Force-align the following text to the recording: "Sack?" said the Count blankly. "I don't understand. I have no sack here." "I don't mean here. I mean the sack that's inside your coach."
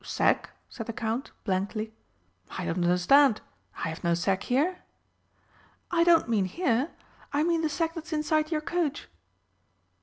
"Sack?" 0.03 0.49
said 0.67 0.87
the 0.87 0.93
Count 0.93 1.29
blankly. 1.43 1.93
"I 2.57 2.65
don't 2.65 2.83
understand. 2.83 3.39
I 3.85 3.89
have 3.89 4.03
no 4.03 4.15
sack 4.15 4.41
here." 4.41 4.79
"I 5.91 6.03
don't 6.03 6.27
mean 6.27 6.45
here. 6.45 6.89
I 7.31 7.43
mean 7.43 7.61
the 7.61 7.69
sack 7.69 7.93
that's 7.93 8.11
inside 8.11 8.51
your 8.51 8.61
coach." 8.61 9.07